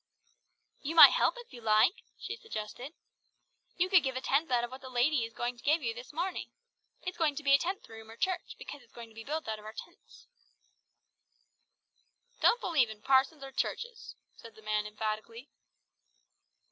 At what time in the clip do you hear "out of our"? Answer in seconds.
9.47-9.75